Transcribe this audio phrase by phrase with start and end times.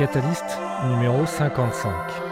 [0.00, 2.29] Catalyst numéro 55.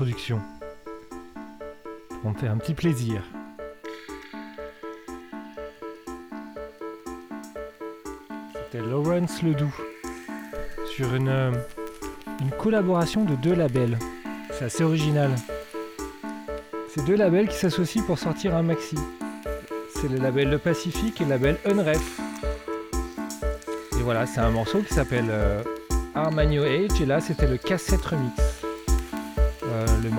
[0.00, 0.40] Morceau d'introduction.
[2.24, 3.22] On me fait un petit plaisir.
[8.54, 9.74] C'était Lawrence Ledoux
[10.94, 11.52] sur une, euh,
[12.40, 13.98] une collaboration de deux labels.
[14.52, 15.30] C'est assez original.
[16.88, 18.96] C'est deux labels qui s'associent pour sortir un maxi.
[19.94, 22.20] C'est le label Le Pacifique et le label Unref.
[23.98, 25.62] Et voilà, c'est un morceau qui s'appelle euh,
[26.14, 28.49] Age et là c'était le cassette remix.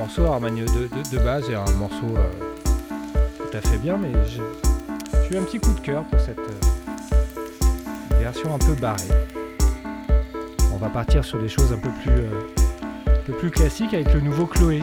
[0.02, 2.18] Euh, morceau Armanio de, de, base est un morceau
[3.38, 6.40] tout à fait bien, mais j'ai eu un petit coup de cœur pour cette
[8.20, 9.04] version un peu barrée.
[10.74, 12.26] On va partir sur des choses un peu plus,
[13.08, 14.82] un peu plus classiques avec le nouveau Chloé.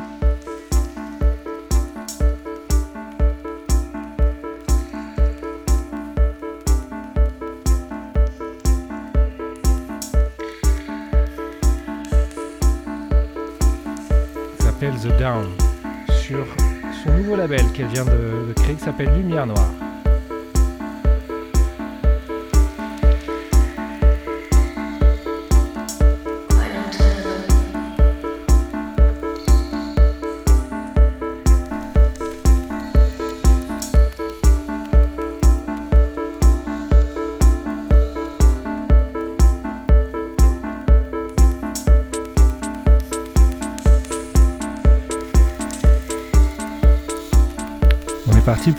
[17.78, 19.87] Qu'elle vient de, de créer qui s'appelle Lumière Noire.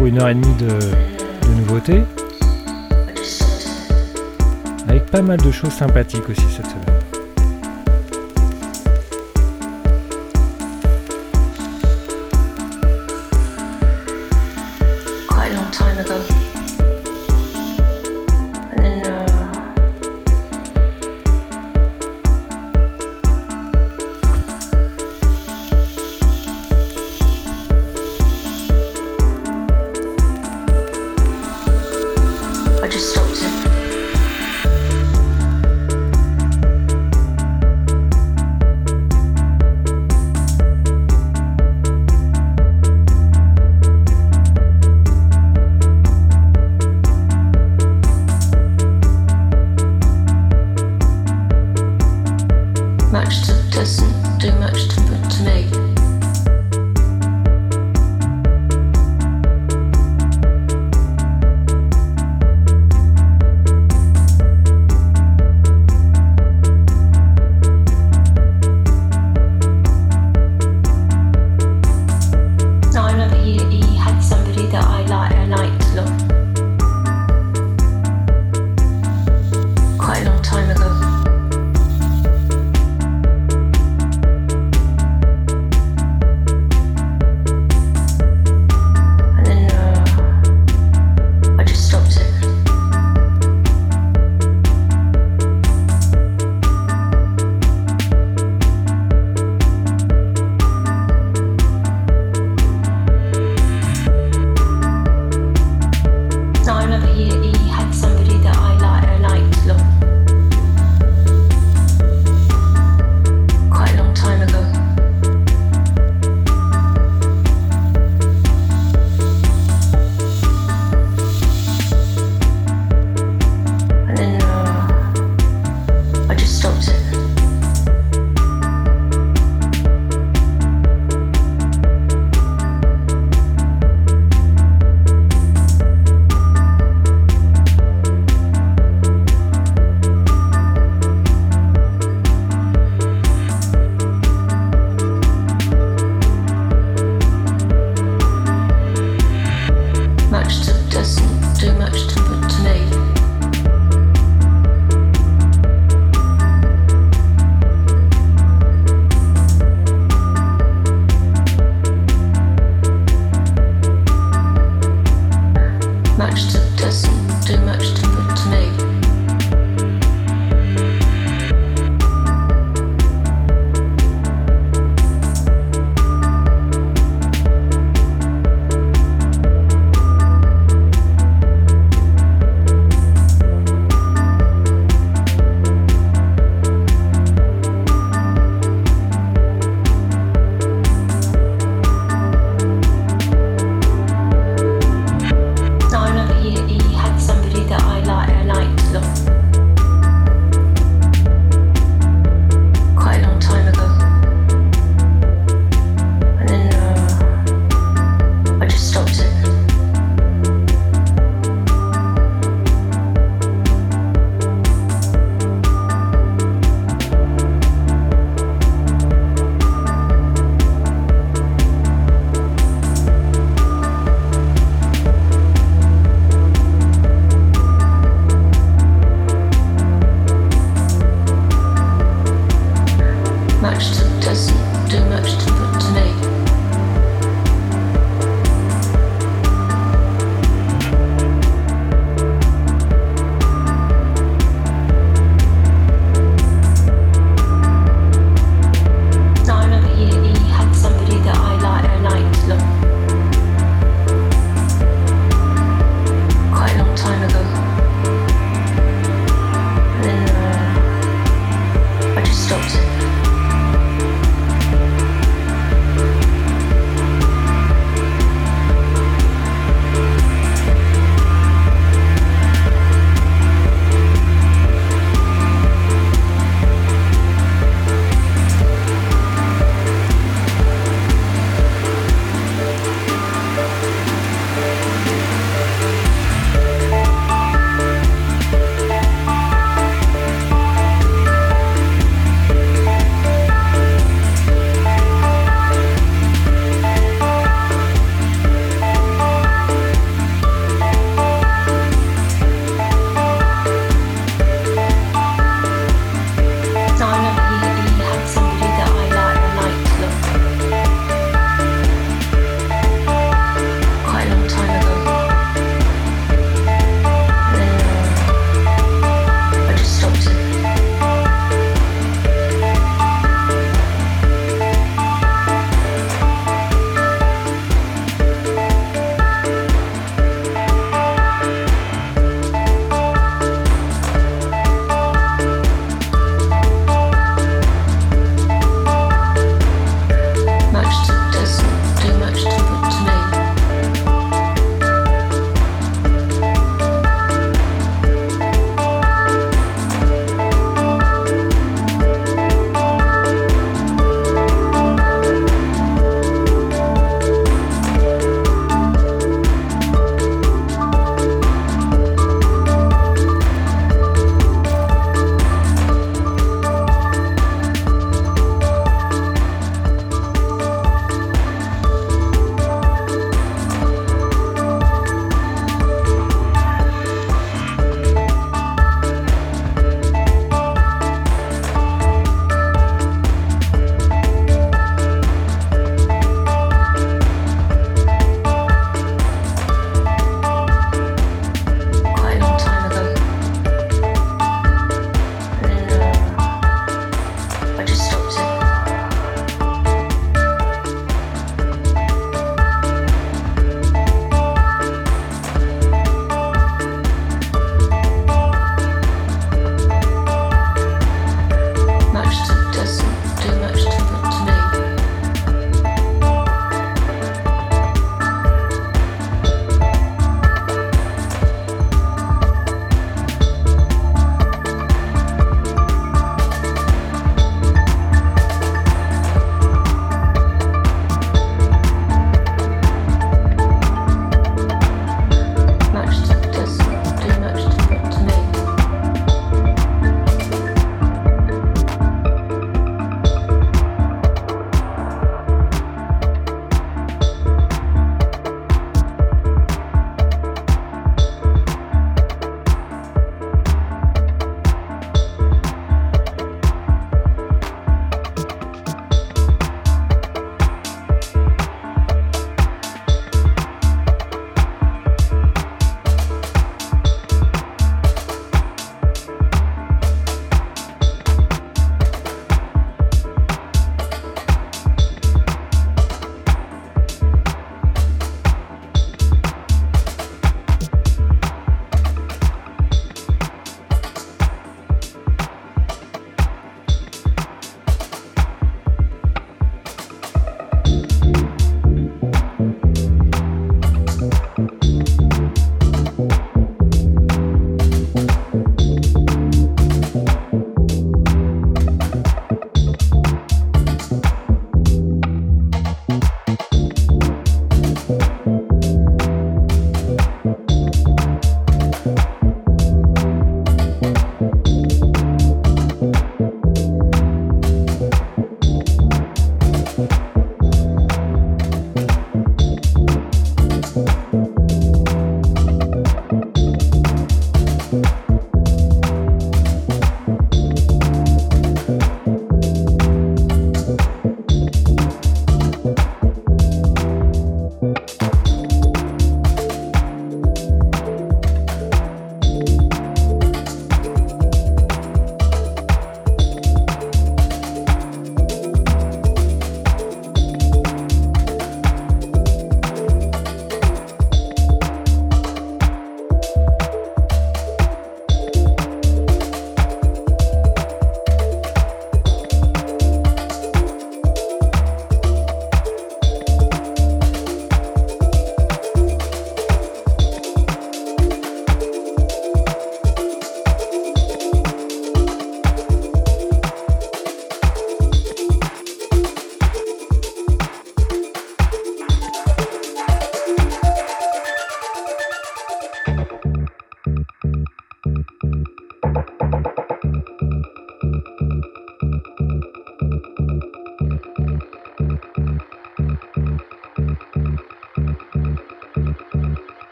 [0.00, 2.00] Pour une heure et demie de, de nouveautés.
[4.88, 6.99] Avec pas mal de choses sympathiques aussi cette semaine.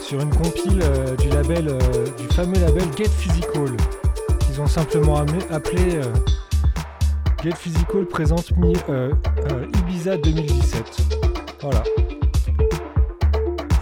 [0.00, 1.78] Sur une compile euh, du label, euh,
[2.18, 3.76] du fameux label Get Physical.
[4.40, 6.02] Qu'ils ont simplement appelé euh,
[7.44, 8.50] Get Physical présente
[9.78, 11.16] Ibiza 2017.
[11.62, 11.84] Voilà.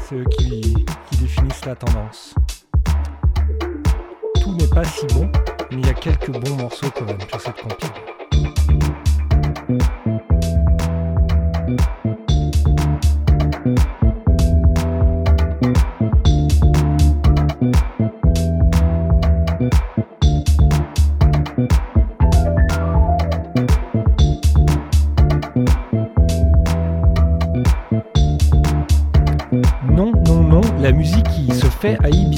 [0.07, 0.75] C'est eux qui,
[1.11, 2.35] qui définissent la tendance.
[4.43, 5.31] Tout n'est pas si bon,
[5.71, 8.12] mais il y a quelques bons morceaux quand même sur cette compile.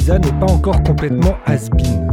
[0.05, 2.04] Ibiza n'est pas encore complètement has-been.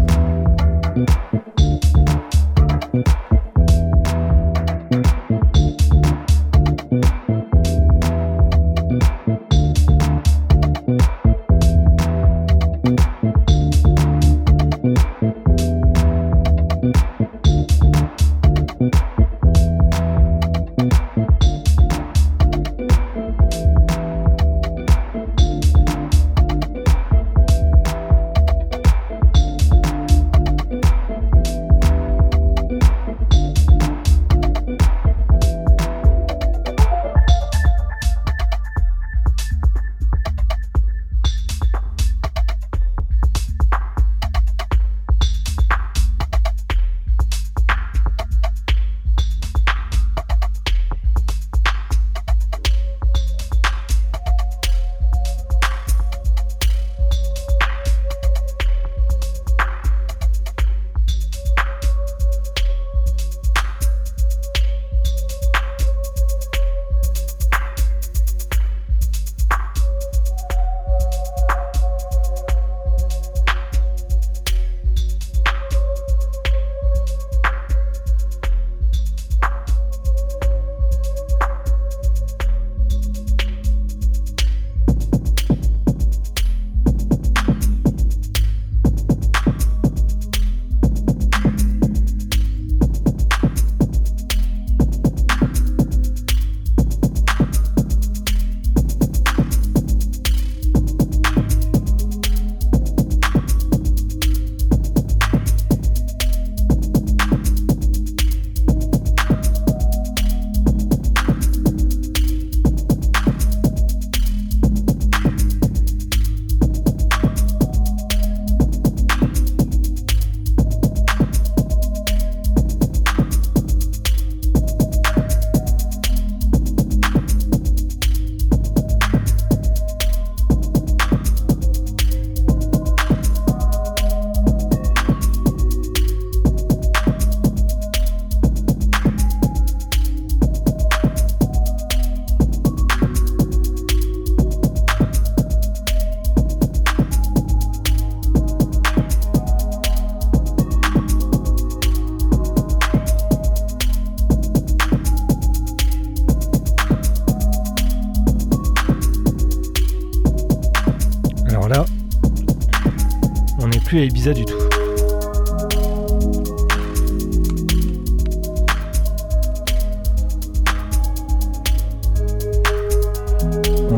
[164.23, 164.29] On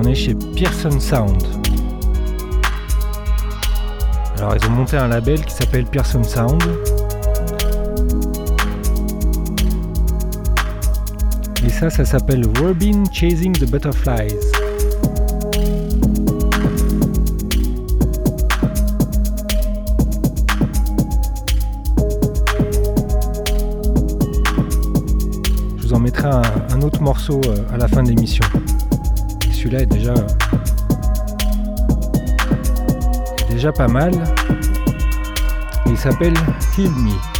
[0.05, 1.43] est chez Pearson Sound.
[4.37, 6.63] Alors ils ont monté un label qui s'appelle Pearson Sound.
[11.65, 14.62] Et ça, ça s'appelle Robin Chasing the Butterflies.
[27.31, 28.43] Euh, à la fin de l'émission.
[29.51, 30.13] Celui-là est déjà,
[33.39, 34.11] est déjà pas mal.
[35.87, 36.33] Il s'appelle
[36.77, 37.32] Heal Me.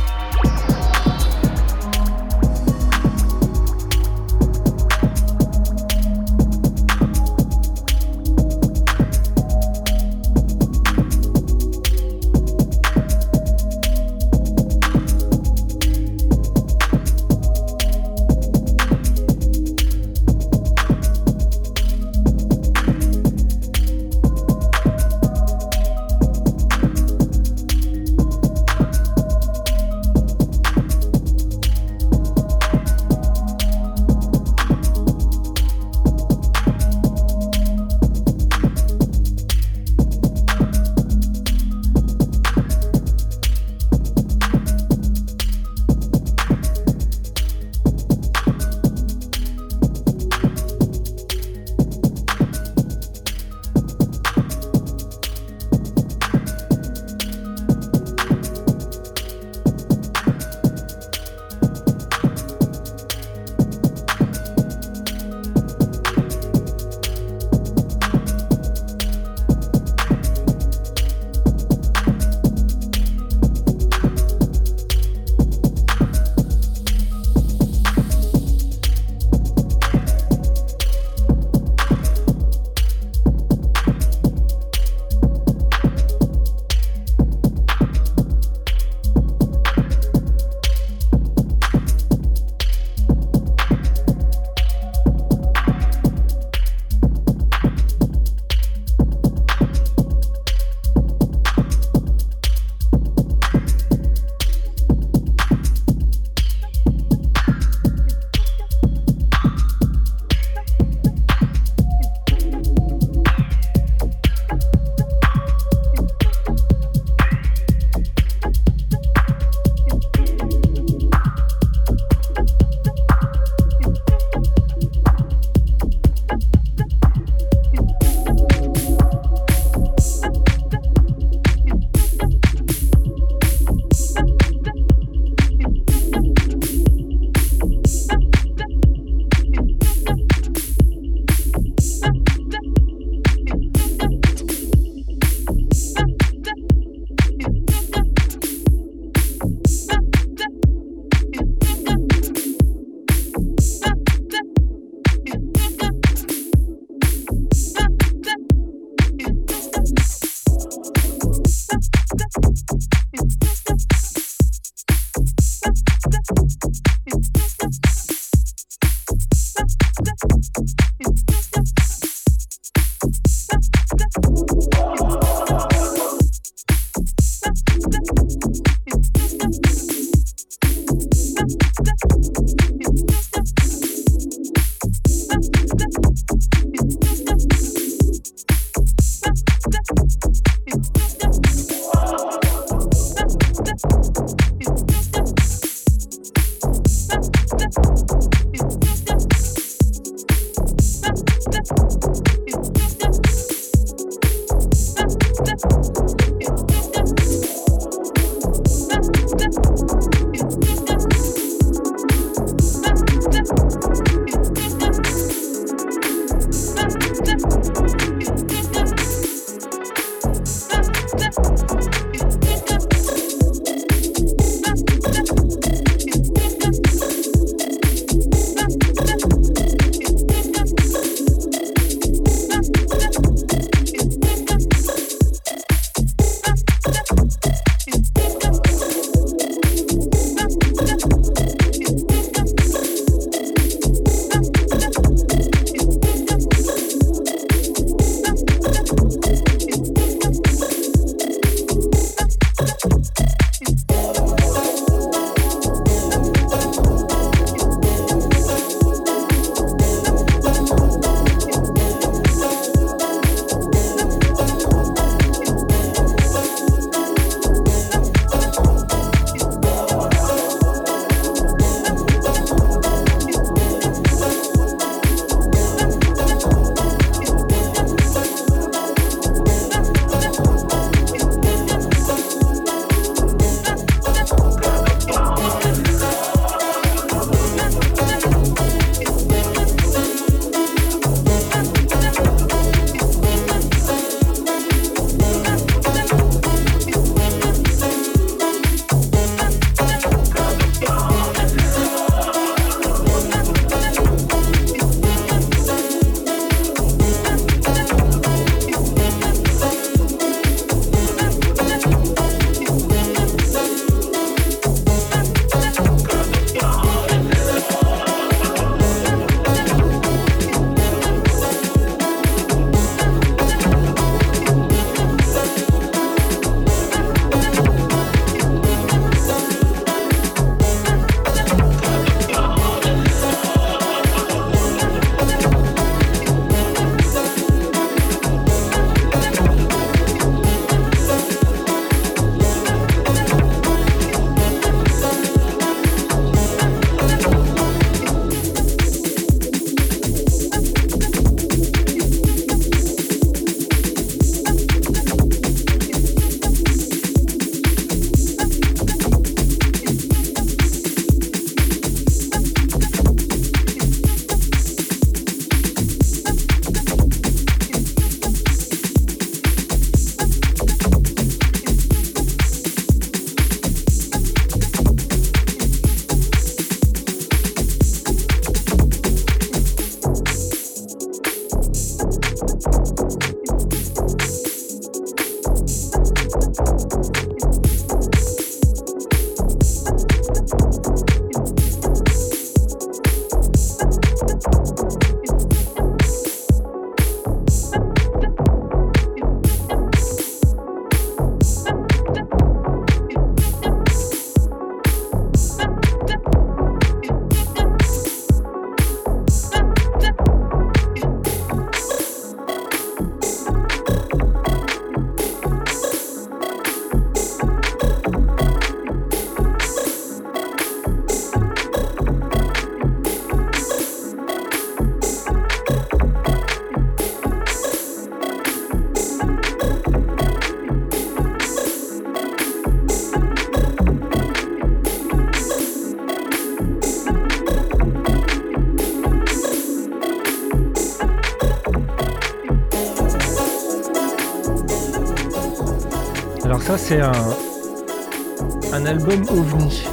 [446.86, 449.86] C'est un, album ovni.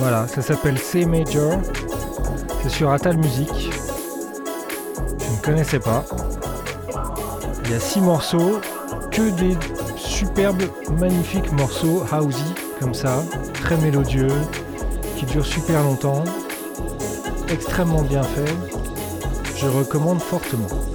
[0.00, 1.60] Voilà, ça s'appelle C Major.
[2.62, 3.70] C'est sur Atal Music.
[5.20, 6.04] Je ne connaissais pas.
[7.64, 8.60] Il y a six morceaux,
[9.12, 9.56] que des
[9.96, 10.64] superbes,
[10.98, 12.42] magnifiques morceaux housey
[12.80, 14.34] comme ça, très mélodieux,
[15.16, 16.24] qui durent super longtemps,
[17.48, 18.52] extrêmement bien fait.
[19.56, 20.93] Je recommande fortement.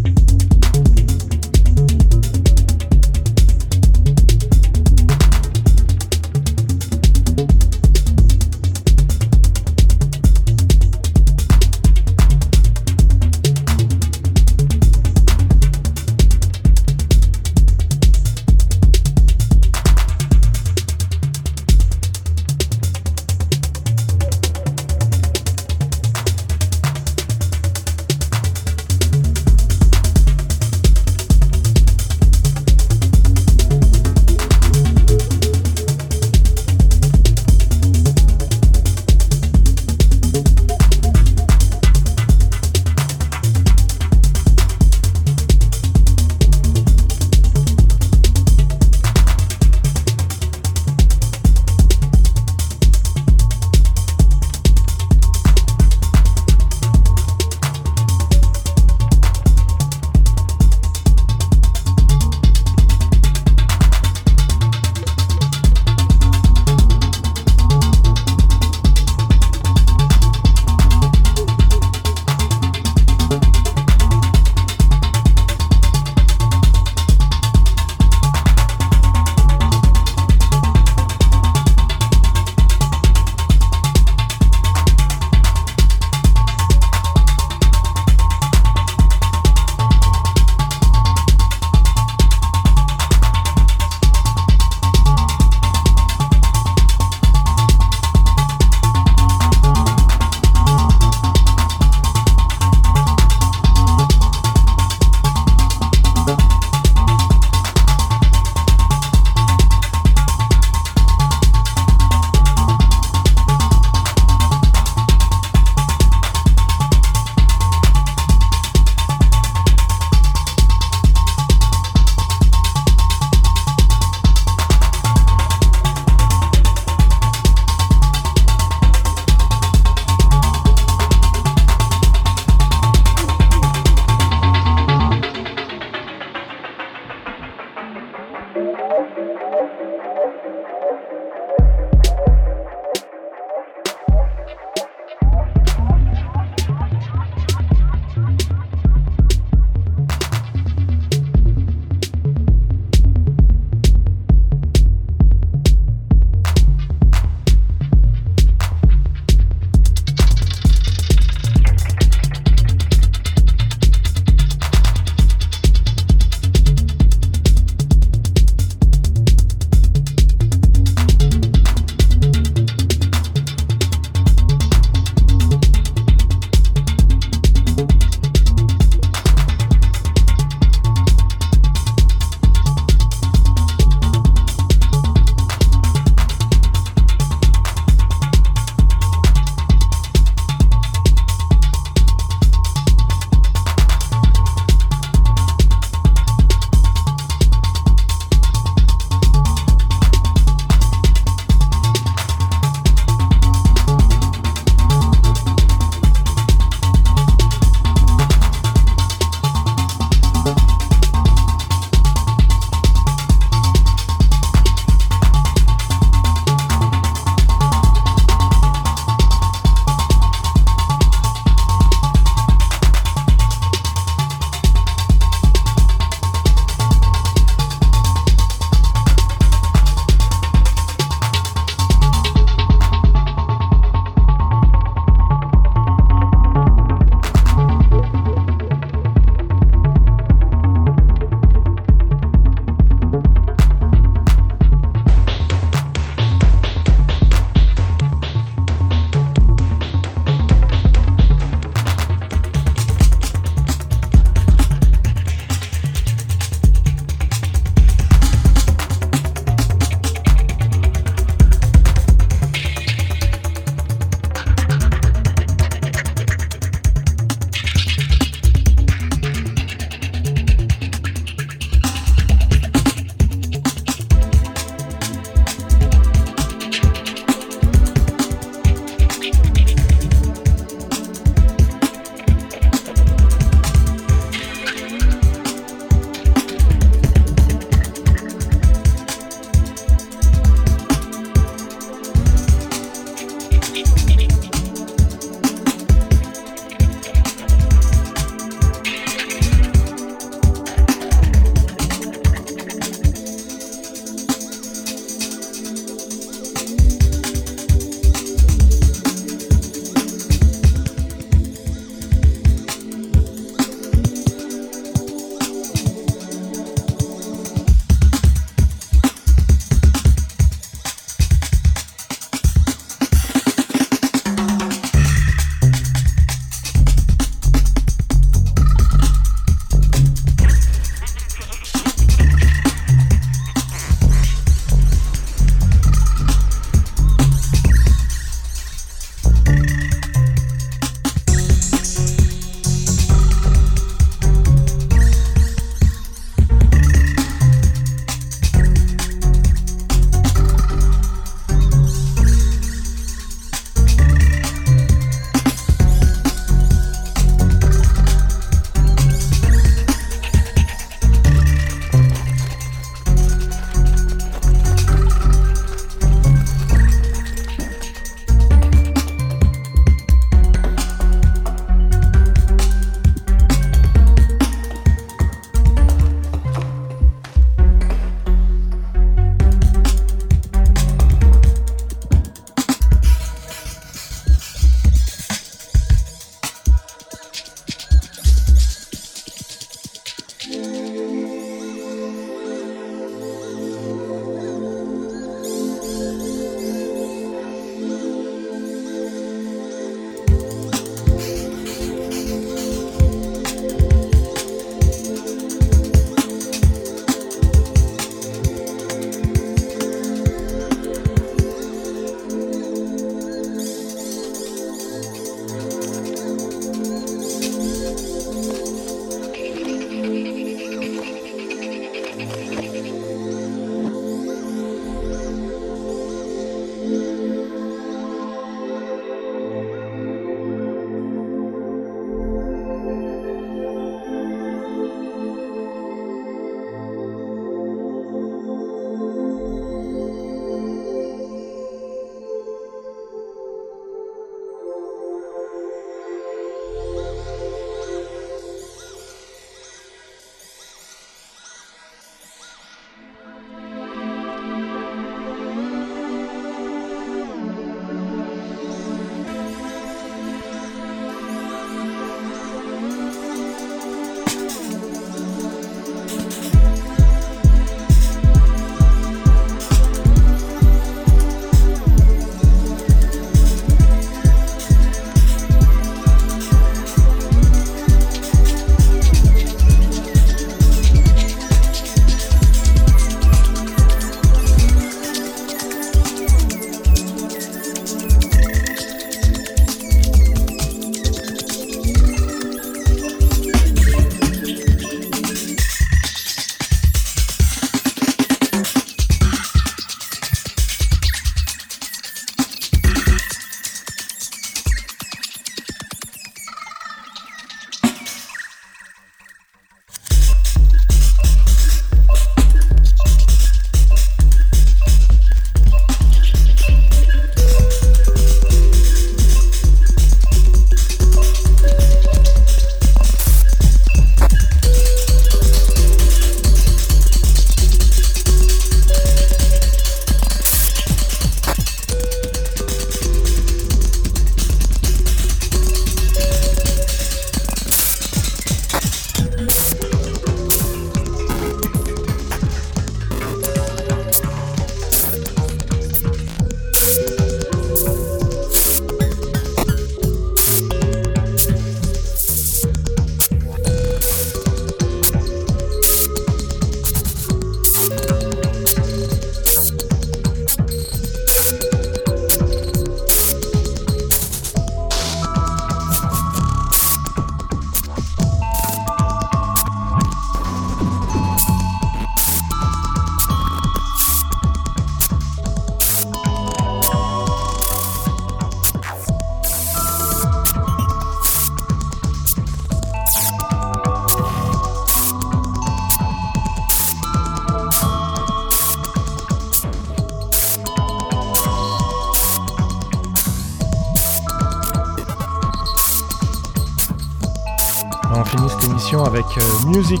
[599.18, 600.00] Avec euh, Music.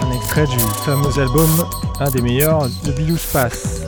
[0.00, 1.66] Un extrait du fameux album,
[1.98, 3.80] un des meilleurs, de Blues Pass.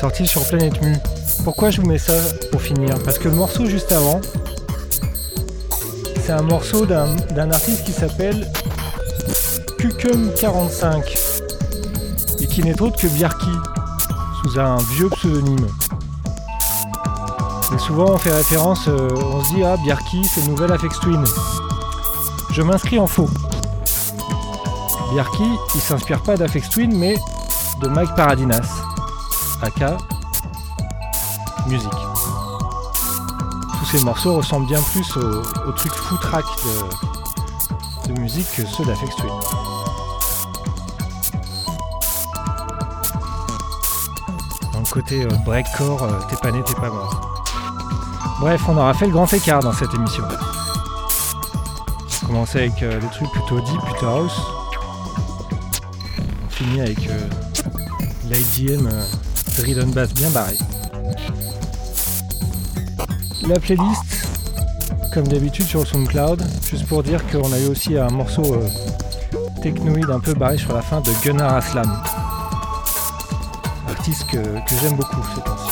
[0.00, 0.96] Sorti sur Planète Mu.
[1.44, 2.14] Pourquoi je vous mets ça
[2.50, 2.98] pour finir?
[3.04, 4.20] Parce que le morceau juste avant,
[6.26, 8.50] c'est un morceau d'un artiste qui s'appelle
[9.78, 11.40] Kukum45
[12.40, 13.52] et qui n'est autre que Bjarki
[14.42, 15.68] sous un vieux pseudonyme.
[17.72, 20.98] Et souvent on fait référence, euh, on se dit ah Bjarki c'est une nouvelle Afex
[20.98, 21.22] Twin.
[22.50, 23.30] Je m'inscris en faux.
[25.12, 27.14] Bjarki il s'inspire pas d'Afex Twin mais
[27.82, 28.82] de Mike Paradinas,
[29.62, 29.96] aka
[31.68, 32.05] Music
[33.90, 36.44] ces morceaux ressemblent bien plus au, au truc foutraque
[38.06, 39.32] de, de musique que ceux d'Afex Twin.
[44.72, 47.44] Dans le côté euh, breakcore, euh, t'es pas né, t'es pas mort.
[48.40, 50.24] Bref, on aura fait le grand écart dans cette émission.
[52.22, 54.40] On commençait avec euh, des trucs plutôt deep, plutôt house.
[56.44, 57.28] On finit avec euh,
[58.24, 58.88] l'IDM
[59.56, 60.56] drill and bass bien barré.
[63.48, 64.26] La playlist,
[65.14, 68.68] comme d'habitude sur SoundCloud, juste pour dire qu'on a eu aussi un morceau euh,
[69.62, 72.02] technoïde un peu barré sur la fin de Gunnar Aslam.
[73.88, 75.70] Artiste que, que j'aime beaucoup ces temps-ci.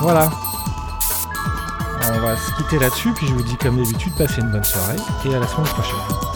[0.00, 0.30] Voilà.
[2.14, 4.96] On va se quitter là-dessus, puis je vous dis comme d'habitude, passez une bonne soirée
[5.26, 6.35] et à la semaine prochaine.